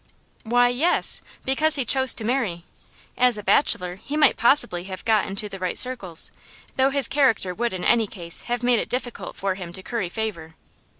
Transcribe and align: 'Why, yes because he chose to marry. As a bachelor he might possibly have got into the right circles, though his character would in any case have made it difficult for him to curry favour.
'Why, 0.43 0.67
yes 0.69 1.21
because 1.45 1.75
he 1.75 1.85
chose 1.85 2.15
to 2.15 2.23
marry. 2.23 2.65
As 3.17 3.37
a 3.37 3.43
bachelor 3.43 3.97
he 3.97 4.17
might 4.17 4.35
possibly 4.35 4.85
have 4.85 5.05
got 5.05 5.27
into 5.27 5.47
the 5.47 5.59
right 5.59 5.77
circles, 5.77 6.31
though 6.75 6.89
his 6.89 7.07
character 7.07 7.53
would 7.53 7.71
in 7.71 7.83
any 7.85 8.07
case 8.07 8.41
have 8.49 8.63
made 8.63 8.79
it 8.79 8.89
difficult 8.89 9.35
for 9.35 9.53
him 9.53 9.71
to 9.73 9.83
curry 9.83 10.09
favour. 10.09 10.55